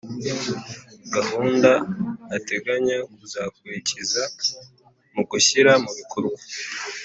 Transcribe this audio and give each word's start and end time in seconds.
gahunda 1.15 1.71
ateganya 2.35 2.97
kuzakurikiza 3.15 4.23
mu 5.13 5.21
gushyira 5.29 5.71
mu 5.83 5.91
bikorwa 5.99 6.39